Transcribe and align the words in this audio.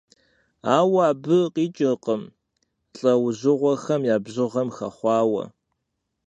Ауэ 0.77 0.99
абы 1.09 1.37
къикӀыркъым 1.53 2.21
лӀэужьыгъуэхэм 2.99 4.01
я 4.13 4.15
бжыгъэм 4.23 4.69
хэхъуауэ. 4.75 5.43